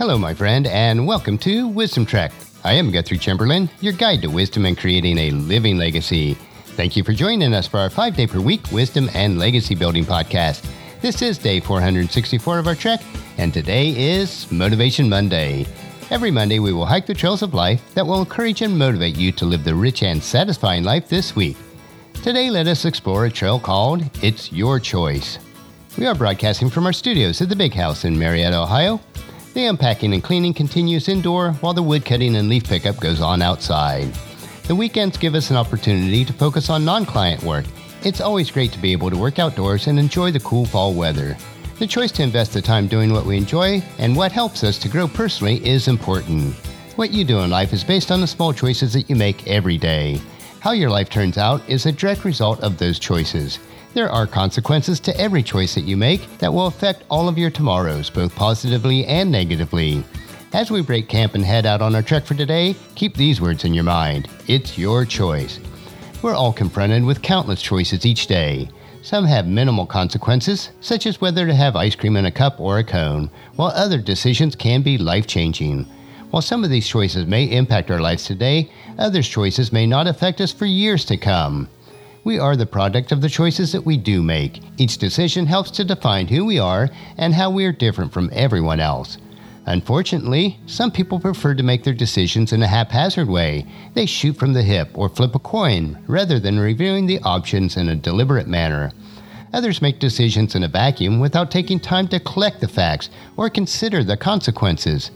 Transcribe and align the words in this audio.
Hello, 0.00 0.16
my 0.16 0.32
friend, 0.32 0.66
and 0.66 1.06
welcome 1.06 1.36
to 1.36 1.68
Wisdom 1.68 2.06
Trek. 2.06 2.32
I 2.64 2.72
am 2.72 2.90
Guthrie 2.90 3.18
Chamberlain, 3.18 3.68
your 3.82 3.92
guide 3.92 4.22
to 4.22 4.28
wisdom 4.28 4.64
and 4.64 4.78
creating 4.78 5.18
a 5.18 5.30
living 5.30 5.76
legacy. 5.76 6.38
Thank 6.68 6.96
you 6.96 7.04
for 7.04 7.12
joining 7.12 7.52
us 7.52 7.66
for 7.66 7.80
our 7.80 7.90
five 7.90 8.16
day 8.16 8.26
per 8.26 8.40
week 8.40 8.62
wisdom 8.72 9.10
and 9.12 9.38
legacy 9.38 9.74
building 9.74 10.06
podcast. 10.06 10.66
This 11.02 11.20
is 11.20 11.36
day 11.36 11.60
464 11.60 12.58
of 12.58 12.66
our 12.66 12.74
trek, 12.74 13.02
and 13.36 13.52
today 13.52 13.90
is 13.90 14.50
Motivation 14.50 15.06
Monday. 15.06 15.66
Every 16.08 16.30
Monday, 16.30 16.60
we 16.60 16.72
will 16.72 16.86
hike 16.86 17.04
the 17.04 17.12
trails 17.12 17.42
of 17.42 17.52
life 17.52 17.92
that 17.92 18.06
will 18.06 18.20
encourage 18.20 18.62
and 18.62 18.78
motivate 18.78 19.18
you 19.18 19.32
to 19.32 19.44
live 19.44 19.64
the 19.64 19.74
rich 19.74 20.02
and 20.02 20.22
satisfying 20.22 20.82
life 20.82 21.10
this 21.10 21.36
week. 21.36 21.58
Today, 22.22 22.48
let 22.48 22.68
us 22.68 22.86
explore 22.86 23.26
a 23.26 23.30
trail 23.30 23.60
called 23.60 24.02
It's 24.24 24.50
Your 24.50 24.80
Choice. 24.80 25.38
We 25.98 26.06
are 26.06 26.14
broadcasting 26.14 26.70
from 26.70 26.86
our 26.86 26.94
studios 26.94 27.42
at 27.42 27.50
the 27.50 27.54
Big 27.54 27.74
House 27.74 28.06
in 28.06 28.18
Marietta, 28.18 28.56
Ohio. 28.56 28.98
The 29.52 29.66
unpacking 29.66 30.14
and 30.14 30.22
cleaning 30.22 30.54
continues 30.54 31.08
indoor 31.08 31.52
while 31.54 31.74
the 31.74 31.82
wood 31.82 32.04
cutting 32.04 32.36
and 32.36 32.48
leaf 32.48 32.68
pickup 32.68 33.00
goes 33.00 33.20
on 33.20 33.42
outside. 33.42 34.12
The 34.68 34.76
weekends 34.76 35.18
give 35.18 35.34
us 35.34 35.50
an 35.50 35.56
opportunity 35.56 36.24
to 36.24 36.32
focus 36.32 36.70
on 36.70 36.84
non 36.84 37.04
client 37.04 37.42
work. 37.42 37.64
It's 38.04 38.20
always 38.20 38.50
great 38.52 38.70
to 38.72 38.78
be 38.78 38.92
able 38.92 39.10
to 39.10 39.16
work 39.16 39.40
outdoors 39.40 39.88
and 39.88 39.98
enjoy 39.98 40.30
the 40.30 40.38
cool 40.40 40.66
fall 40.66 40.94
weather. 40.94 41.36
The 41.80 41.86
choice 41.88 42.12
to 42.12 42.22
invest 42.22 42.52
the 42.52 42.62
time 42.62 42.86
doing 42.86 43.12
what 43.12 43.26
we 43.26 43.36
enjoy 43.36 43.82
and 43.98 44.14
what 44.14 44.30
helps 44.30 44.62
us 44.62 44.78
to 44.78 44.88
grow 44.88 45.08
personally 45.08 45.66
is 45.66 45.88
important. 45.88 46.54
What 46.94 47.10
you 47.10 47.24
do 47.24 47.40
in 47.40 47.50
life 47.50 47.72
is 47.72 47.82
based 47.82 48.12
on 48.12 48.20
the 48.20 48.28
small 48.28 48.52
choices 48.52 48.92
that 48.92 49.10
you 49.10 49.16
make 49.16 49.48
every 49.48 49.78
day. 49.78 50.20
How 50.60 50.72
your 50.72 50.90
life 50.90 51.08
turns 51.08 51.38
out 51.38 51.66
is 51.66 51.86
a 51.86 51.92
direct 51.92 52.22
result 52.22 52.60
of 52.60 52.76
those 52.76 52.98
choices. 52.98 53.58
There 53.94 54.10
are 54.10 54.26
consequences 54.26 55.00
to 55.00 55.18
every 55.18 55.42
choice 55.42 55.74
that 55.74 55.84
you 55.86 55.96
make 55.96 56.36
that 56.36 56.52
will 56.52 56.66
affect 56.66 57.04
all 57.08 57.28
of 57.28 57.38
your 57.38 57.48
tomorrows, 57.48 58.10
both 58.10 58.34
positively 58.34 59.06
and 59.06 59.32
negatively. 59.32 60.04
As 60.52 60.70
we 60.70 60.82
break 60.82 61.08
camp 61.08 61.34
and 61.34 61.42
head 61.42 61.64
out 61.64 61.80
on 61.80 61.94
our 61.94 62.02
trek 62.02 62.26
for 62.26 62.34
today, 62.34 62.76
keep 62.94 63.14
these 63.14 63.40
words 63.40 63.64
in 63.64 63.72
your 63.72 63.84
mind. 63.84 64.28
It's 64.48 64.76
your 64.76 65.06
choice. 65.06 65.58
We're 66.20 66.34
all 66.34 66.52
confronted 66.52 67.04
with 67.04 67.22
countless 67.22 67.62
choices 67.62 68.04
each 68.04 68.26
day. 68.26 68.68
Some 69.00 69.24
have 69.24 69.48
minimal 69.48 69.86
consequences, 69.86 70.72
such 70.82 71.06
as 71.06 71.22
whether 71.22 71.46
to 71.46 71.54
have 71.54 71.74
ice 71.74 71.94
cream 71.94 72.16
in 72.16 72.26
a 72.26 72.30
cup 72.30 72.60
or 72.60 72.80
a 72.80 72.84
cone, 72.84 73.30
while 73.56 73.70
other 73.70 73.96
decisions 73.96 74.54
can 74.54 74.82
be 74.82 74.98
life 74.98 75.26
changing. 75.26 75.86
While 76.30 76.42
some 76.42 76.62
of 76.62 76.70
these 76.70 76.86
choices 76.86 77.26
may 77.26 77.44
impact 77.44 77.90
our 77.90 78.00
lives 78.00 78.24
today, 78.24 78.70
others' 78.98 79.28
choices 79.28 79.72
may 79.72 79.84
not 79.84 80.06
affect 80.06 80.40
us 80.40 80.52
for 80.52 80.64
years 80.64 81.04
to 81.06 81.16
come. 81.16 81.68
We 82.22 82.38
are 82.38 82.54
the 82.54 82.66
product 82.66 83.10
of 83.10 83.20
the 83.20 83.28
choices 83.28 83.72
that 83.72 83.84
we 83.84 83.96
do 83.96 84.22
make. 84.22 84.60
Each 84.76 84.96
decision 84.96 85.46
helps 85.46 85.72
to 85.72 85.84
define 85.84 86.28
who 86.28 86.44
we 86.44 86.58
are 86.58 86.88
and 87.16 87.34
how 87.34 87.50
we 87.50 87.64
are 87.64 87.72
different 87.72 88.12
from 88.12 88.30
everyone 88.32 88.78
else. 88.78 89.18
Unfortunately, 89.66 90.58
some 90.66 90.92
people 90.92 91.18
prefer 91.18 91.54
to 91.54 91.62
make 91.64 91.82
their 91.82 91.94
decisions 91.94 92.52
in 92.52 92.62
a 92.62 92.66
haphazard 92.66 93.28
way. 93.28 93.66
They 93.94 94.06
shoot 94.06 94.36
from 94.36 94.52
the 94.52 94.62
hip 94.62 94.90
or 94.94 95.08
flip 95.08 95.34
a 95.34 95.38
coin 95.40 95.98
rather 96.06 96.38
than 96.38 96.60
reviewing 96.60 97.06
the 97.06 97.20
options 97.20 97.76
in 97.76 97.88
a 97.88 97.96
deliberate 97.96 98.46
manner. 98.46 98.92
Others 99.52 99.82
make 99.82 99.98
decisions 99.98 100.54
in 100.54 100.62
a 100.62 100.68
vacuum 100.68 101.18
without 101.18 101.50
taking 101.50 101.80
time 101.80 102.06
to 102.08 102.20
collect 102.20 102.60
the 102.60 102.68
facts 102.68 103.10
or 103.36 103.50
consider 103.50 104.04
the 104.04 104.16
consequences. 104.16 105.10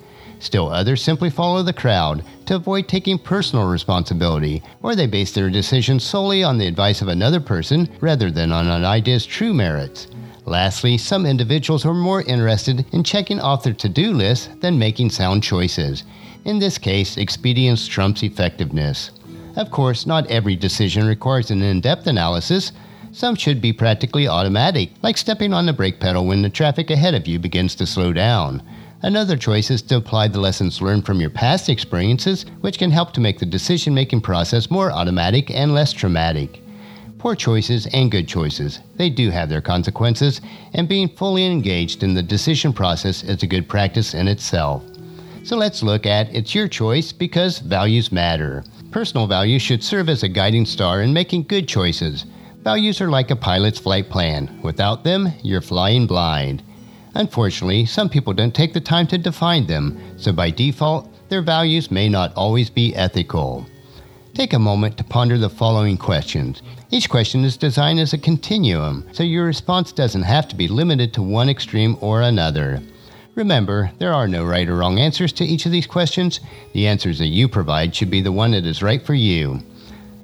Still, 0.44 0.68
others 0.68 1.00
simply 1.00 1.30
follow 1.30 1.62
the 1.62 1.72
crowd 1.72 2.22
to 2.44 2.56
avoid 2.56 2.86
taking 2.86 3.18
personal 3.18 3.66
responsibility, 3.66 4.62
or 4.82 4.94
they 4.94 5.06
base 5.06 5.32
their 5.32 5.48
decisions 5.48 6.04
solely 6.04 6.44
on 6.44 6.58
the 6.58 6.66
advice 6.66 7.00
of 7.00 7.08
another 7.08 7.40
person 7.40 7.88
rather 8.02 8.30
than 8.30 8.52
on 8.52 8.68
an 8.68 8.84
idea's 8.84 9.24
true 9.24 9.54
merits. 9.54 10.06
Lastly, 10.44 10.98
some 10.98 11.24
individuals 11.24 11.86
are 11.86 11.94
more 11.94 12.20
interested 12.20 12.84
in 12.92 13.02
checking 13.02 13.40
off 13.40 13.62
their 13.62 13.72
to 13.72 13.88
do 13.88 14.12
list 14.12 14.60
than 14.60 14.78
making 14.78 15.08
sound 15.08 15.42
choices. 15.42 16.04
In 16.44 16.58
this 16.58 16.76
case, 16.76 17.16
expedience 17.16 17.88
trumps 17.88 18.22
effectiveness. 18.22 19.12
Of 19.56 19.70
course, 19.70 20.04
not 20.04 20.26
every 20.26 20.56
decision 20.56 21.06
requires 21.06 21.50
an 21.50 21.62
in 21.62 21.80
depth 21.80 22.06
analysis. 22.06 22.70
Some 23.12 23.34
should 23.34 23.62
be 23.62 23.72
practically 23.72 24.28
automatic, 24.28 24.90
like 25.00 25.16
stepping 25.16 25.54
on 25.54 25.64
the 25.64 25.72
brake 25.72 26.00
pedal 26.00 26.26
when 26.26 26.42
the 26.42 26.50
traffic 26.50 26.90
ahead 26.90 27.14
of 27.14 27.26
you 27.26 27.38
begins 27.38 27.74
to 27.76 27.86
slow 27.86 28.12
down. 28.12 28.62
Another 29.04 29.36
choice 29.36 29.70
is 29.70 29.82
to 29.82 29.96
apply 29.96 30.28
the 30.28 30.40
lessons 30.40 30.80
learned 30.80 31.04
from 31.04 31.20
your 31.20 31.28
past 31.28 31.68
experiences, 31.68 32.46
which 32.62 32.78
can 32.78 32.90
help 32.90 33.12
to 33.12 33.20
make 33.20 33.38
the 33.38 33.44
decision 33.44 33.92
making 33.92 34.22
process 34.22 34.70
more 34.70 34.90
automatic 34.90 35.50
and 35.50 35.74
less 35.74 35.92
traumatic. 35.92 36.62
Poor 37.18 37.34
choices 37.34 37.86
and 37.88 38.10
good 38.10 38.26
choices, 38.26 38.80
they 38.96 39.10
do 39.10 39.28
have 39.28 39.50
their 39.50 39.60
consequences, 39.60 40.40
and 40.72 40.88
being 40.88 41.06
fully 41.06 41.44
engaged 41.44 42.02
in 42.02 42.14
the 42.14 42.22
decision 42.22 42.72
process 42.72 43.22
is 43.22 43.42
a 43.42 43.46
good 43.46 43.68
practice 43.68 44.14
in 44.14 44.26
itself. 44.26 44.82
So 45.42 45.54
let's 45.54 45.82
look 45.82 46.06
at 46.06 46.34
It's 46.34 46.54
Your 46.54 46.66
Choice 46.66 47.12
because 47.12 47.58
values 47.58 48.10
matter. 48.10 48.64
Personal 48.90 49.26
values 49.26 49.60
should 49.60 49.84
serve 49.84 50.08
as 50.08 50.22
a 50.22 50.28
guiding 50.30 50.64
star 50.64 51.02
in 51.02 51.12
making 51.12 51.42
good 51.42 51.68
choices. 51.68 52.24
Values 52.62 53.02
are 53.02 53.10
like 53.10 53.30
a 53.30 53.36
pilot's 53.36 53.78
flight 53.78 54.08
plan. 54.08 54.58
Without 54.62 55.04
them, 55.04 55.28
you're 55.42 55.60
flying 55.60 56.06
blind. 56.06 56.62
Unfortunately, 57.14 57.86
some 57.86 58.08
people 58.08 58.32
don't 58.32 58.54
take 58.54 58.72
the 58.72 58.80
time 58.80 59.06
to 59.06 59.18
define 59.18 59.66
them, 59.66 59.98
so 60.16 60.32
by 60.32 60.50
default, 60.50 61.08
their 61.28 61.42
values 61.42 61.90
may 61.90 62.08
not 62.08 62.34
always 62.34 62.68
be 62.70 62.94
ethical. 62.94 63.66
Take 64.34 64.52
a 64.52 64.58
moment 64.58 64.98
to 64.98 65.04
ponder 65.04 65.38
the 65.38 65.48
following 65.48 65.96
questions. 65.96 66.60
Each 66.90 67.08
question 67.08 67.44
is 67.44 67.56
designed 67.56 68.00
as 68.00 68.12
a 68.12 68.18
continuum, 68.18 69.06
so 69.12 69.22
your 69.22 69.46
response 69.46 69.92
doesn't 69.92 70.22
have 70.22 70.48
to 70.48 70.56
be 70.56 70.66
limited 70.66 71.14
to 71.14 71.22
one 71.22 71.48
extreme 71.48 71.96
or 72.00 72.20
another. 72.20 72.82
Remember, 73.36 73.92
there 73.98 74.12
are 74.12 74.26
no 74.26 74.44
right 74.44 74.68
or 74.68 74.76
wrong 74.76 74.98
answers 74.98 75.32
to 75.34 75.44
each 75.44 75.66
of 75.66 75.72
these 75.72 75.86
questions. 75.86 76.40
The 76.72 76.86
answers 76.88 77.18
that 77.18 77.28
you 77.28 77.48
provide 77.48 77.94
should 77.94 78.10
be 78.10 78.20
the 78.20 78.32
one 78.32 78.52
that 78.52 78.66
is 78.66 78.82
right 78.82 79.04
for 79.04 79.14
you. 79.14 79.60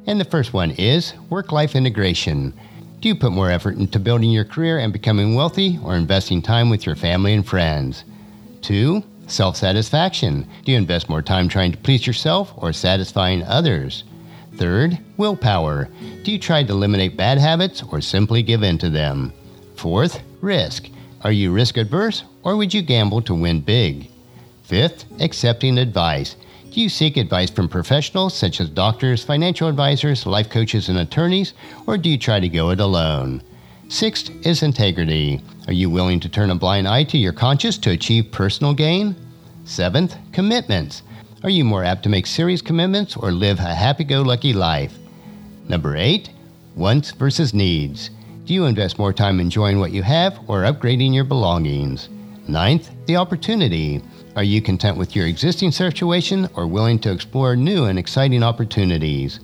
And 0.06 0.20
the 0.20 0.24
first 0.24 0.52
one 0.52 0.72
is 0.72 1.14
work 1.28 1.52
life 1.52 1.76
integration. 1.76 2.52
Do 3.00 3.08
you 3.08 3.14
put 3.14 3.32
more 3.32 3.50
effort 3.50 3.78
into 3.78 3.98
building 3.98 4.30
your 4.30 4.44
career 4.44 4.78
and 4.78 4.92
becoming 4.92 5.34
wealthy 5.34 5.78
or 5.82 5.96
investing 5.96 6.42
time 6.42 6.68
with 6.68 6.84
your 6.84 6.94
family 6.94 7.32
and 7.32 7.46
friends? 7.46 8.04
Two, 8.60 9.02
self 9.26 9.56
satisfaction. 9.56 10.46
Do 10.66 10.72
you 10.72 10.76
invest 10.76 11.08
more 11.08 11.22
time 11.22 11.48
trying 11.48 11.72
to 11.72 11.78
please 11.78 12.06
yourself 12.06 12.52
or 12.58 12.74
satisfying 12.74 13.42
others? 13.44 14.04
Third, 14.56 14.98
willpower. 15.16 15.88
Do 16.24 16.30
you 16.30 16.38
try 16.38 16.62
to 16.62 16.72
eliminate 16.72 17.16
bad 17.16 17.38
habits 17.38 17.82
or 17.90 18.02
simply 18.02 18.42
give 18.42 18.62
in 18.62 18.76
to 18.78 18.90
them? 18.90 19.32
Fourth, 19.76 20.20
risk. 20.42 20.90
Are 21.22 21.32
you 21.32 21.52
risk 21.52 21.78
adverse 21.78 22.24
or 22.42 22.56
would 22.56 22.74
you 22.74 22.82
gamble 22.82 23.22
to 23.22 23.34
win 23.34 23.60
big? 23.60 24.10
Fifth, 24.62 25.06
accepting 25.20 25.78
advice. 25.78 26.36
Do 26.70 26.80
you 26.80 26.88
seek 26.88 27.16
advice 27.16 27.50
from 27.50 27.68
professionals 27.68 28.32
such 28.32 28.60
as 28.60 28.68
doctors, 28.68 29.24
financial 29.24 29.66
advisors, 29.66 30.24
life 30.24 30.48
coaches, 30.48 30.88
and 30.88 30.98
attorneys, 30.98 31.52
or 31.84 31.98
do 31.98 32.08
you 32.08 32.16
try 32.16 32.38
to 32.38 32.48
go 32.48 32.70
it 32.70 32.78
alone? 32.78 33.42
Sixth 33.88 34.30
is 34.46 34.62
integrity. 34.62 35.40
Are 35.66 35.72
you 35.72 35.90
willing 35.90 36.20
to 36.20 36.28
turn 36.28 36.48
a 36.48 36.54
blind 36.54 36.86
eye 36.86 37.02
to 37.04 37.18
your 37.18 37.32
conscience 37.32 37.76
to 37.78 37.90
achieve 37.90 38.30
personal 38.30 38.72
gain? 38.72 39.16
Seventh, 39.64 40.14
commitments. 40.30 41.02
Are 41.42 41.50
you 41.50 41.64
more 41.64 41.82
apt 41.82 42.04
to 42.04 42.08
make 42.08 42.26
serious 42.26 42.62
commitments 42.62 43.16
or 43.16 43.32
live 43.32 43.58
a 43.58 43.74
happy 43.74 44.04
go 44.04 44.22
lucky 44.22 44.52
life? 44.52 44.96
Number 45.68 45.96
eight, 45.96 46.30
wants 46.76 47.10
versus 47.10 47.52
needs. 47.52 48.10
Do 48.44 48.54
you 48.54 48.66
invest 48.66 48.96
more 48.96 49.12
time 49.12 49.40
enjoying 49.40 49.80
what 49.80 49.90
you 49.90 50.04
have 50.04 50.38
or 50.46 50.62
upgrading 50.62 51.14
your 51.14 51.24
belongings? 51.24 52.08
Ninth, 52.48 52.90
the 53.06 53.16
opportunity. 53.16 54.02
Are 54.34 54.42
you 54.42 54.62
content 54.62 54.96
with 54.96 55.14
your 55.14 55.26
existing 55.26 55.72
situation 55.72 56.48
or 56.54 56.66
willing 56.66 56.98
to 57.00 57.12
explore 57.12 57.54
new 57.54 57.84
and 57.84 57.98
exciting 57.98 58.42
opportunities? 58.42 59.40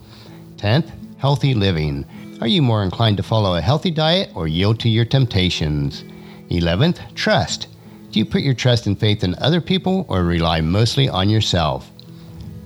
10th, 0.56 0.90
healthy 1.18 1.54
living. 1.54 2.06
Are 2.40 2.46
you 2.46 2.62
more 2.62 2.82
inclined 2.82 3.16
to 3.18 3.22
follow 3.22 3.56
a 3.56 3.60
healthy 3.60 3.90
diet 3.90 4.31
or 4.34 4.48
yield 4.48 4.81
to 4.81 4.88
your 4.88 5.04
temptations? 5.04 6.04
11th, 6.50 7.14
trust. 7.14 7.69
Do 8.10 8.19
you 8.19 8.25
put 8.25 8.43
your 8.43 8.54
trust 8.54 8.87
and 8.87 8.99
faith 8.99 9.25
in 9.25 9.34
other 9.38 9.60
people 9.60 10.06
or 10.08 10.25
rely 10.25 10.60
mostly 10.60 11.08
on 11.08 11.28
yourself? 11.28 11.90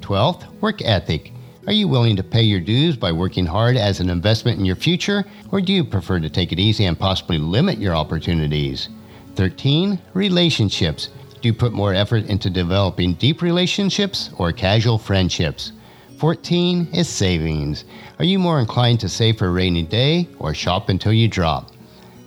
12th, 0.01 0.47
work 0.61 0.83
ethic. 0.83 1.33
Are 1.67 1.73
you 1.73 1.89
willing 1.89 2.17
to 2.17 2.23
pay 2.23 2.43
your 2.43 2.61
dues 2.61 2.97
by 2.97 3.13
working 3.13 3.47
hard 3.47 3.77
as 3.77 4.01
an 4.01 4.11
investment 4.11 4.59
in 4.59 4.65
your 4.65 4.77
future, 4.77 5.25
or 5.51 5.61
do 5.61 5.73
you 5.73 5.85
prefer 5.85 6.19
to 6.19 6.31
take 6.31 6.53
it 6.53 6.59
easy 6.59 6.85
and 6.85 6.99
possibly 6.99 7.39
limit 7.39 7.79
your 7.79 7.95
opportunities? 7.95 8.89
13, 9.37 9.99
relationships. 10.15 11.09
Do 11.41 11.49
you 11.49 11.55
put 11.55 11.73
more 11.73 11.95
effort 11.95 12.27
into 12.27 12.51
developing 12.51 13.15
deep 13.15 13.41
relationships 13.43 14.31
or 14.37 14.53
casual 14.53 14.99
friendships? 14.99 15.73
14 16.19 16.89
is 16.93 17.09
savings. 17.09 17.85
Are 18.19 18.27
you 18.27 18.39
more 18.39 18.61
inclined 18.61 19.01
to 19.01 19.09
save 19.09 19.39
for 19.39 19.47
a 19.47 19.51
rainy 19.51 19.83
day 19.83 20.29
or 20.39 20.53
shop 20.53 20.91
until 20.91 21.15
you 21.15 21.29
drop? 21.29 21.71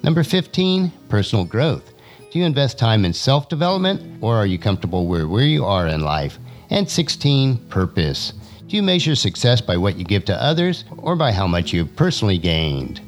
Number 0.02 0.24
15, 0.24 0.92
personal 1.10 1.46
growth. 1.46 1.94
Do 2.32 2.40
you 2.40 2.46
invest 2.46 2.80
time 2.80 3.06
in 3.06 3.14
self 3.14 3.50
development 3.50 4.02
or 4.24 4.36
are 4.36 4.48
you 4.48 4.58
comfortable 4.58 5.06
where, 5.06 5.28
where 5.28 5.46
you 5.46 5.64
are 5.64 5.88
in 5.88 6.02
life? 6.02 6.40
And 6.72 6.90
16, 6.90 7.58
purpose. 7.70 8.34
Do 8.68 8.76
you 8.76 8.82
measure 8.82 9.14
success 9.14 9.62
by 9.62 9.78
what 9.78 9.98
you 9.98 10.04
give 10.04 10.26
to 10.26 10.44
others 10.44 10.86
or 10.98 11.16
by 11.16 11.32
how 11.32 11.46
much 11.46 11.72
you've 11.72 11.96
personally 11.96 12.40
gained? 12.40 13.00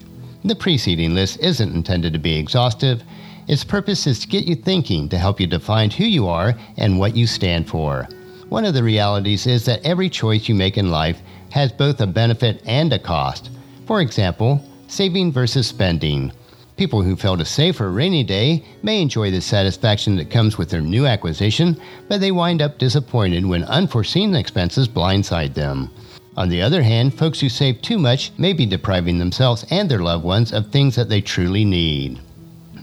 The 0.43 0.55
preceding 0.55 1.15
list 1.15 1.39
isn't 1.39 1.73
intended 1.73 2.13
to 2.13 2.19
be 2.19 2.37
exhaustive 2.37 3.01
Its 3.47 3.63
purpose 3.63 4.07
is 4.07 4.19
to 4.19 4.27
get 4.27 4.45
you 4.45 4.55
thinking 4.55 5.07
to 5.09 5.17
help 5.17 5.39
you 5.39 5.45
define 5.45 5.91
who 5.91 6.03
you 6.03 6.27
are 6.27 6.55
and 6.77 6.97
what 6.97 7.15
you 7.15 7.27
stand 7.27 7.67
for. 7.67 8.07
One 8.49 8.65
of 8.65 8.73
the 8.73 8.83
realities 8.83 9.45
is 9.45 9.65
that 9.65 9.85
every 9.85 10.09
choice 10.09 10.49
you 10.49 10.55
make 10.55 10.77
in 10.77 10.89
life 10.89 11.21
has 11.51 11.71
both 11.71 12.01
a 12.01 12.07
benefit 12.07 12.61
and 12.65 12.91
a 12.91 12.99
cost. 12.99 13.51
For 13.85 14.01
example, 14.01 14.63
saving 14.87 15.31
versus 15.31 15.67
spending. 15.67 16.31
People 16.75 17.01
who 17.01 17.15
fail 17.15 17.37
to 17.37 17.45
save 17.45 17.77
for 17.77 17.87
a 17.87 17.91
rainy 17.91 18.23
day 18.23 18.65
may 18.83 19.01
enjoy 19.01 19.31
the 19.31 19.41
satisfaction 19.41 20.15
that 20.17 20.29
comes 20.29 20.57
with 20.57 20.69
their 20.69 20.81
new 20.81 21.05
acquisition, 21.05 21.79
but 22.09 22.19
they 22.19 22.31
wind 22.31 22.61
up 22.61 22.77
disappointed 22.77 23.45
when 23.45 23.63
unforeseen 23.63 24.35
expenses 24.35 24.87
blindside 24.87 25.53
them. 25.53 25.89
On 26.35 26.49
the 26.49 26.61
other 26.61 26.83
hand, 26.83 27.13
folks 27.13 27.39
who 27.39 27.47
save 27.47 27.81
too 27.81 27.97
much 27.97 28.31
may 28.37 28.51
be 28.51 28.65
depriving 28.65 29.19
themselves 29.19 29.65
and 29.69 29.89
their 29.89 29.99
loved 29.99 30.25
ones 30.25 30.51
of 30.51 30.71
things 30.71 30.95
that 30.95 31.07
they 31.07 31.21
truly 31.21 31.63
need. 31.63 32.19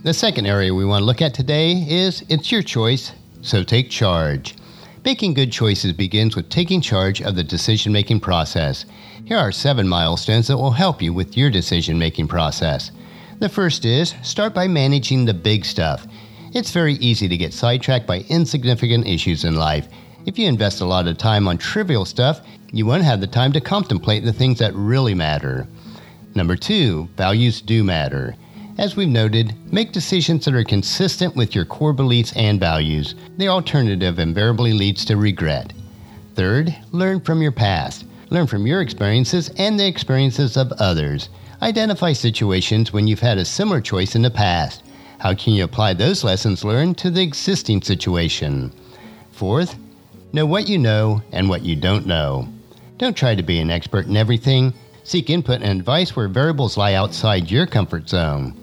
The 0.04 0.12
second 0.12 0.46
area 0.46 0.74
we 0.74 0.84
want 0.84 1.02
to 1.02 1.06
look 1.06 1.22
at 1.22 1.32
today 1.32 1.86
is 1.88 2.24
it's 2.28 2.50
your 2.50 2.62
choice, 2.62 3.12
so 3.40 3.62
take 3.62 3.88
charge. 3.88 4.56
Making 5.04 5.32
good 5.32 5.52
choices 5.52 5.92
begins 5.92 6.34
with 6.34 6.48
taking 6.48 6.80
charge 6.80 7.22
of 7.22 7.36
the 7.36 7.44
decision 7.44 7.92
making 7.92 8.18
process. 8.18 8.84
Here 9.24 9.38
are 9.38 9.52
seven 9.52 9.86
milestones 9.86 10.48
that 10.48 10.56
will 10.56 10.72
help 10.72 11.00
you 11.00 11.12
with 11.12 11.36
your 11.36 11.50
decision 11.50 12.00
making 12.00 12.26
process. 12.26 12.90
The 13.38 13.48
first 13.48 13.84
is 13.84 14.16
start 14.22 14.52
by 14.52 14.66
managing 14.66 15.24
the 15.24 15.34
big 15.34 15.64
stuff. 15.64 16.04
It's 16.52 16.72
very 16.72 16.94
easy 16.94 17.28
to 17.28 17.36
get 17.36 17.54
sidetracked 17.54 18.08
by 18.08 18.24
insignificant 18.28 19.06
issues 19.06 19.44
in 19.44 19.54
life. 19.54 19.86
If 20.26 20.36
you 20.36 20.48
invest 20.48 20.80
a 20.80 20.84
lot 20.84 21.06
of 21.06 21.16
time 21.16 21.46
on 21.46 21.58
trivial 21.58 22.06
stuff, 22.06 22.40
you 22.72 22.86
won't 22.86 23.04
have 23.04 23.20
the 23.20 23.28
time 23.28 23.52
to 23.52 23.60
contemplate 23.60 24.24
the 24.24 24.32
things 24.32 24.58
that 24.58 24.74
really 24.74 25.14
matter. 25.14 25.68
Number 26.34 26.56
two, 26.56 27.08
values 27.16 27.60
do 27.60 27.84
matter. 27.84 28.34
As 28.78 28.96
we've 28.96 29.06
noted, 29.06 29.54
make 29.70 29.92
decisions 29.92 30.46
that 30.46 30.54
are 30.54 30.64
consistent 30.64 31.36
with 31.36 31.54
your 31.54 31.66
core 31.66 31.92
beliefs 31.92 32.32
and 32.34 32.58
values. 32.58 33.14
The 33.36 33.48
alternative 33.48 34.18
invariably 34.18 34.72
leads 34.72 35.04
to 35.04 35.18
regret. 35.18 35.74
Third, 36.34 36.74
learn 36.90 37.20
from 37.20 37.42
your 37.42 37.52
past. 37.52 38.06
Learn 38.30 38.46
from 38.46 38.66
your 38.66 38.80
experiences 38.80 39.50
and 39.58 39.78
the 39.78 39.86
experiences 39.86 40.56
of 40.56 40.72
others. 40.72 41.28
Identify 41.60 42.14
situations 42.14 42.94
when 42.94 43.06
you've 43.06 43.20
had 43.20 43.36
a 43.36 43.44
similar 43.44 43.82
choice 43.82 44.16
in 44.16 44.22
the 44.22 44.30
past. 44.30 44.82
How 45.18 45.34
can 45.34 45.52
you 45.52 45.64
apply 45.64 45.92
those 45.92 46.24
lessons 46.24 46.64
learned 46.64 46.96
to 46.98 47.10
the 47.10 47.22
existing 47.22 47.82
situation? 47.82 48.72
Fourth, 49.32 49.76
know 50.32 50.46
what 50.46 50.66
you 50.66 50.78
know 50.78 51.20
and 51.30 51.46
what 51.50 51.62
you 51.62 51.76
don't 51.76 52.06
know. 52.06 52.48
Don't 52.96 53.16
try 53.16 53.34
to 53.34 53.42
be 53.42 53.58
an 53.58 53.70
expert 53.70 54.06
in 54.06 54.16
everything. 54.16 54.72
Seek 55.04 55.28
input 55.28 55.60
and 55.60 55.78
advice 55.78 56.16
where 56.16 56.28
variables 56.28 56.78
lie 56.78 56.94
outside 56.94 57.50
your 57.50 57.66
comfort 57.66 58.08
zone. 58.08 58.61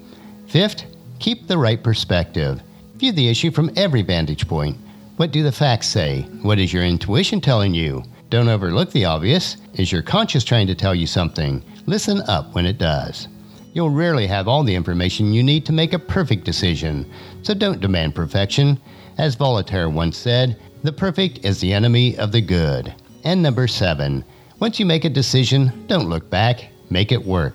Fifth, 0.50 0.86
keep 1.20 1.46
the 1.46 1.60
right 1.60 1.84
perspective. 1.84 2.60
View 2.96 3.12
the 3.12 3.30
issue 3.30 3.52
from 3.52 3.72
every 3.76 4.02
vantage 4.02 4.48
point. 4.48 4.76
What 5.18 5.32
do 5.32 5.44
the 5.44 5.52
facts 5.52 5.88
say? 5.88 6.24
What 6.42 6.58
is 6.58 6.74
your 6.74 6.84
intuition 6.84 7.40
telling 7.40 7.76
you? 7.76 8.04
Don't 8.32 8.48
overlook 8.48 8.92
the 8.92 9.06
obvious. 9.06 9.58
Is 9.76 9.92
your 9.92 10.02
conscience 10.02 10.44
trying 10.44 10.66
to 10.66 10.74
tell 10.74 10.96
you 10.96 11.06
something? 11.06 11.64
Listen 11.86 12.24
up 12.28 12.56
when 12.56 12.66
it 12.66 12.80
does. 12.80 13.28
You'll 13.74 13.92
rarely 13.92 14.26
have 14.26 14.48
all 14.48 14.64
the 14.64 14.74
information 14.74 15.34
you 15.34 15.44
need 15.44 15.68
to 15.68 15.72
make 15.72 15.94
a 15.94 16.00
perfect 16.00 16.46
decision, 16.46 17.08
so 17.44 17.54
don't 17.54 17.80
demand 17.80 18.16
perfection. 18.16 18.80
As 19.20 19.36
Voltaire 19.36 19.88
once 19.88 20.18
said, 20.18 20.60
the 20.82 20.92
perfect 20.92 21.46
is 21.46 21.60
the 21.60 21.74
enemy 21.74 22.18
of 22.18 22.32
the 22.32 22.42
good. 22.42 22.92
And 23.24 23.44
number 23.44 23.68
seven, 23.68 24.26
once 24.60 24.80
you 24.80 24.88
make 24.88 25.06
a 25.06 25.10
decision, 25.10 25.86
don't 25.86 26.10
look 26.10 26.28
back, 26.32 26.70
make 26.90 27.12
it 27.12 27.24
work. 27.24 27.54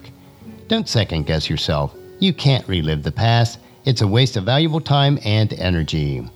Don't 0.68 0.88
second 0.88 1.26
guess 1.26 1.50
yourself. 1.50 1.92
You 2.20 2.32
can't 2.32 2.66
relive 2.68 3.02
the 3.02 3.12
past, 3.12 3.58
it's 3.84 4.00
a 4.00 4.06
waste 4.06 4.36
of 4.36 4.44
valuable 4.44 4.80
time 4.80 5.18
and 5.24 5.52
energy. 5.54 6.26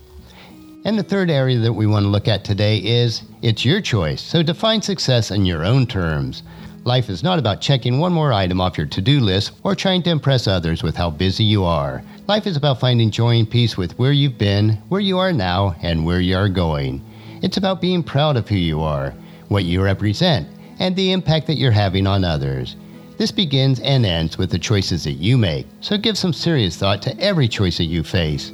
And 0.84 0.98
the 0.98 1.02
third 1.02 1.30
area 1.30 1.58
that 1.58 1.72
we 1.72 1.86
want 1.86 2.04
to 2.04 2.08
look 2.08 2.28
at 2.28 2.44
today 2.44 2.78
is 2.78 3.22
it's 3.42 3.64
your 3.64 3.80
choice, 3.80 4.20
so 4.20 4.42
define 4.42 4.82
success 4.82 5.30
in 5.30 5.46
your 5.46 5.64
own 5.64 5.86
terms. 5.86 6.42
Life 6.84 7.08
is 7.08 7.22
not 7.22 7.38
about 7.38 7.60
checking 7.60 7.98
one 7.98 8.12
more 8.12 8.32
item 8.32 8.60
off 8.60 8.78
your 8.78 8.86
to 8.88 9.00
do 9.00 9.20
list 9.20 9.52
or 9.62 9.74
trying 9.74 10.02
to 10.04 10.10
impress 10.10 10.46
others 10.46 10.82
with 10.82 10.96
how 10.96 11.10
busy 11.10 11.44
you 11.44 11.64
are. 11.64 12.02
Life 12.26 12.46
is 12.46 12.56
about 12.56 12.80
finding 12.80 13.10
joy 13.10 13.38
and 13.38 13.50
peace 13.50 13.76
with 13.76 13.98
where 13.98 14.12
you've 14.12 14.38
been, 14.38 14.70
where 14.88 15.00
you 15.00 15.18
are 15.18 15.32
now, 15.32 15.74
and 15.82 16.04
where 16.04 16.20
you 16.20 16.36
are 16.36 16.48
going. 16.48 17.04
It's 17.42 17.56
about 17.56 17.80
being 17.80 18.02
proud 18.02 18.36
of 18.36 18.48
who 18.48 18.56
you 18.56 18.80
are, 18.80 19.14
what 19.48 19.64
you 19.64 19.82
represent, 19.82 20.48
and 20.78 20.94
the 20.96 21.12
impact 21.12 21.46
that 21.46 21.58
you're 21.58 21.70
having 21.70 22.06
on 22.06 22.24
others. 22.24 22.76
This 23.18 23.32
begins 23.32 23.80
and 23.80 24.06
ends 24.06 24.38
with 24.38 24.50
the 24.50 24.60
choices 24.60 25.02
that 25.02 25.14
you 25.14 25.36
make, 25.36 25.66
so 25.80 25.98
give 25.98 26.16
some 26.16 26.32
serious 26.32 26.76
thought 26.76 27.02
to 27.02 27.18
every 27.18 27.48
choice 27.48 27.78
that 27.78 27.86
you 27.86 28.04
face. 28.04 28.52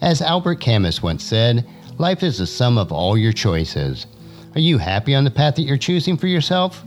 As 0.00 0.22
Albert 0.22 0.54
Camus 0.54 1.02
once 1.02 1.22
said, 1.22 1.66
life 1.98 2.22
is 2.22 2.38
the 2.38 2.46
sum 2.46 2.78
of 2.78 2.90
all 2.90 3.18
your 3.18 3.34
choices. 3.34 4.06
Are 4.54 4.60
you 4.60 4.78
happy 4.78 5.14
on 5.14 5.24
the 5.24 5.30
path 5.30 5.56
that 5.56 5.64
you're 5.64 5.76
choosing 5.76 6.16
for 6.16 6.28
yourself? 6.28 6.82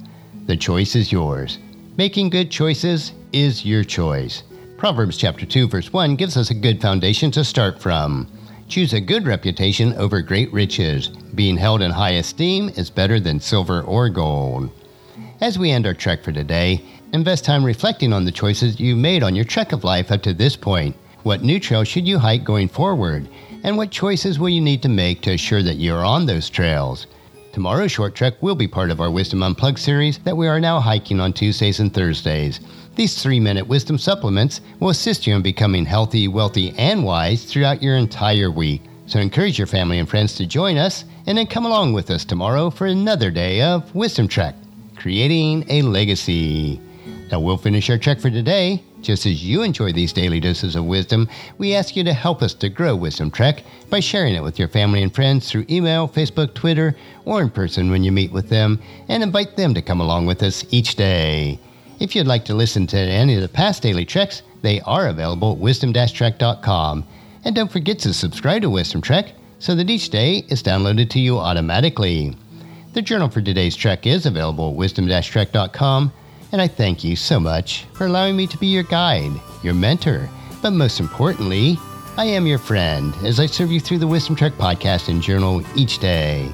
The 0.48 0.58
choice 0.58 0.96
is 0.96 1.12
yours. 1.12 1.60
Making 1.98 2.32
good 2.32 2.50
choices 2.50 3.14
is 3.32 3.64
your 3.64 3.84
choice. 3.84 4.42
Proverbs 4.78 5.16
chapter 5.16 5.46
2 5.46 5.68
verse 5.68 5.94
1 5.94 6.16
gives 6.16 6.36
us 6.36 6.50
a 6.50 6.56
good 6.56 6.82
foundation 6.82 7.30
to 7.32 7.44
start 7.44 7.80
from. 7.80 8.28
Choose 8.68 8.94
a 8.94 9.00
good 9.00 9.28
reputation 9.28 9.94
over 9.94 10.24
great 10.24 10.52
riches. 10.52 11.10
Being 11.36 11.58
held 11.58 11.84
in 11.84 11.92
high 11.92 12.14
esteem 12.14 12.70
is 12.70 12.90
better 12.90 13.20
than 13.20 13.40
silver 13.40 13.84
or 13.84 14.10
gold. 14.10 14.72
As 15.42 15.58
we 15.58 15.72
end 15.72 15.88
our 15.88 15.94
trek 15.94 16.22
for 16.22 16.34
today, 16.34 16.84
invest 17.14 17.46
time 17.46 17.64
reflecting 17.64 18.12
on 18.12 18.26
the 18.26 18.32
choices 18.32 18.78
you 18.78 18.94
made 18.98 19.24
on 19.24 19.36
your 19.36 19.46
trek 19.46 19.72
of 19.72 19.86
life 19.86 20.12
up 20.12 20.22
to 20.24 20.34
this 20.34 20.58
point. 20.58 20.98
What 21.24 21.44
new 21.44 21.62
trails 21.62 21.88
should 21.88 22.06
you 22.06 22.20
hike 22.20 22.44
going 22.44 22.68
forward? 22.68 23.30
And 23.64 23.78
what 23.78 23.90
choices 23.90 24.38
will 24.38 24.50
you 24.50 24.60
need 24.60 24.82
to 24.82 24.90
make 24.90 25.22
to 25.22 25.32
assure 25.32 25.64
that 25.64 25.78
you're 25.78 26.04
on 26.04 26.26
those 26.26 26.50
trails? 26.50 27.08
Tomorrow's 27.54 27.94
short 27.94 28.16
trek 28.16 28.34
will 28.42 28.54
be 28.54 28.68
part 28.68 28.92
of 28.92 29.00
our 29.00 29.10
Wisdom 29.10 29.42
Unplugged 29.42 29.80
series 29.80 30.18
that 30.20 30.36
we 30.36 30.46
are 30.50 30.60
now 30.60 30.78
hiking 30.82 31.22
on 31.22 31.32
Tuesdays 31.32 31.80
and 31.80 31.94
Thursdays. 31.94 32.60
These 32.96 33.24
three 33.24 33.40
minute 33.40 33.66
wisdom 33.66 33.98
supplements 33.98 34.60
will 34.82 34.90
assist 34.90 35.26
you 35.26 35.36
in 35.36 35.42
becoming 35.42 35.86
healthy, 35.86 36.28
wealthy, 36.28 36.74
and 36.78 37.06
wise 37.06 37.46
throughout 37.46 37.82
your 37.82 37.96
entire 37.96 38.52
week. 38.52 38.82
So 39.06 39.20
encourage 39.20 39.58
your 39.58 39.68
family 39.68 40.00
and 40.00 40.08
friends 40.08 40.36
to 40.36 40.46
join 40.46 40.78
us 40.78 41.06
and 41.28 41.38
then 41.38 41.48
come 41.48 41.66
along 41.66 41.94
with 41.94 42.12
us 42.12 42.26
tomorrow 42.26 42.70
for 42.70 42.88
another 42.88 43.32
day 43.32 43.62
of 43.62 43.96
Wisdom 43.96 44.28
Trek, 44.28 44.54
creating 45.00 45.66
a 45.70 45.82
legacy. 45.82 46.80
Now 47.32 47.40
we'll 47.40 47.58
finish 47.58 47.90
our 47.90 47.98
trek 47.98 48.20
for 48.20 48.30
today 48.30 48.84
just 49.02 49.26
as 49.26 49.44
you 49.44 49.64
enjoy 49.64 49.94
these 49.94 50.12
daily 50.12 50.40
doses 50.40 50.76
of 50.76 50.86
wisdom, 50.86 51.30
we 51.58 51.74
ask 51.74 51.96
you 51.96 52.04
to 52.04 52.14
help 52.14 52.42
us 52.42 52.54
to 52.56 52.70
grow 52.70 52.96
Wisdom 52.96 53.32
Trek 53.32 53.64
by 53.90 54.00
sharing 54.00 54.36
it 54.36 54.44
with 54.44 54.60
your 54.60 54.68
family 54.68 55.02
and 55.02 55.14
friends 55.14 55.50
through 55.50 55.66
email, 55.70 56.08
Facebook, 56.08 56.54
Twitter, 56.54 56.96
or 57.26 57.42
in 57.42 57.50
person 57.50 57.90
when 57.92 58.04
you 58.04 58.12
meet 58.12 58.32
with 58.32 58.50
them, 58.50 58.80
and 59.08 59.24
invite 59.24 59.56
them 59.56 59.74
to 59.74 59.82
come 59.82 60.02
along 60.02 60.26
with 60.26 60.44
us 60.44 60.66
each 60.70 60.96
day. 60.96 61.60
If 62.00 62.16
you'd 62.16 62.28
like 62.28 62.46
to 62.46 62.54
listen 62.54 62.88
to 62.88 62.98
any 62.98 63.36
of 63.36 63.42
the 63.42 63.48
past 63.48 63.84
daily 63.84 64.06
treks, 64.06 64.42
they 64.62 64.82
are 64.82 65.08
available 65.08 65.54
at 65.54 65.60
wisdom-trek.com. 65.60 67.06
And 67.46 67.56
don't 67.56 67.72
forget 67.72 68.00
to 68.00 68.14
subscribe 68.14 68.64
to 68.64 68.70
Wisdom 68.70 69.02
Trek 69.02 69.34
so 69.60 69.76
that 69.76 69.90
each 69.90 70.10
day 70.10 70.46
is 70.50 70.64
downloaded 70.64 71.10
to 71.12 71.20
you 71.20 71.38
automatically. 71.38 72.36
The 72.92 73.04
journal 73.04 73.30
for 73.30 73.40
today's 73.40 73.76
trek 73.76 74.08
is 74.08 74.26
available 74.26 74.72
at 74.72 74.76
wisdom-trek.com 74.76 76.12
and 76.52 76.60
I 76.60 76.68
thank 76.68 77.04
you 77.04 77.16
so 77.16 77.40
much 77.40 77.86
for 77.94 78.08
allowing 78.08 78.36
me 78.36 78.48
to 78.48 78.58
be 78.58 78.66
your 78.66 78.82
guide, 78.82 79.40
your 79.62 79.76
mentor, 79.76 80.28
but 80.64 80.72
most 80.72 81.00
importantly, 81.00 81.78
I 82.18 82.26
am 82.26 82.48
your 82.48 82.58
friend 82.58 83.14
as 83.24 83.40
I 83.40 83.46
serve 83.46 83.72
you 83.72 83.80
through 83.80 84.00
the 84.00 84.08
Wisdom 84.08 84.36
Trek 84.36 84.54
podcast 84.54 85.08
and 85.08 85.22
journal 85.22 85.62
each 85.78 86.00
day. 86.00 86.52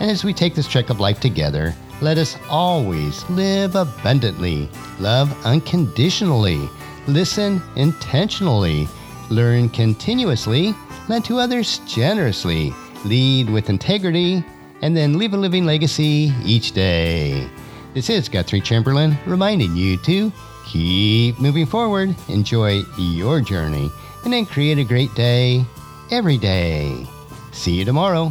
And 0.00 0.10
as 0.10 0.24
we 0.24 0.32
take 0.32 0.54
this 0.54 0.66
trek 0.66 0.88
of 0.88 1.00
life 1.00 1.20
together, 1.20 1.74
let 2.00 2.16
us 2.16 2.38
always 2.48 3.28
live 3.28 3.76
abundantly, 3.76 4.70
love 4.98 5.30
unconditionally, 5.44 6.66
listen 7.06 7.60
intentionally, 7.76 8.88
learn 9.28 9.68
continuously, 9.68 10.74
lend 11.10 11.26
to 11.26 11.38
others 11.38 11.80
generously, 11.80 12.72
lead 13.04 13.50
with 13.50 13.68
integrity, 13.68 14.42
and 14.84 14.94
then 14.94 15.16
leave 15.16 15.32
a 15.32 15.36
living 15.36 15.64
legacy 15.64 16.30
each 16.44 16.72
day. 16.72 17.48
This 17.94 18.10
is 18.10 18.28
Guthrie 18.28 18.60
Chamberlain 18.60 19.16
reminding 19.24 19.74
you 19.74 19.96
to 20.02 20.30
keep 20.66 21.40
moving 21.40 21.64
forward, 21.64 22.14
enjoy 22.28 22.82
your 22.98 23.40
journey, 23.40 23.90
and 24.24 24.32
then 24.32 24.44
create 24.44 24.76
a 24.76 24.84
great 24.84 25.12
day 25.14 25.64
every 26.10 26.36
day. 26.36 27.06
See 27.52 27.72
you 27.72 27.86
tomorrow. 27.86 28.30